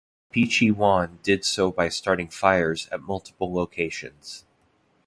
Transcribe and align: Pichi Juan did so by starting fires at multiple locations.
Pichi 0.33 0.71
Juan 0.73 1.19
did 1.21 1.45
so 1.45 1.71
by 1.71 1.87
starting 1.87 2.27
fires 2.27 2.89
at 2.91 3.01
multiple 3.03 3.53
locations. 3.53 4.47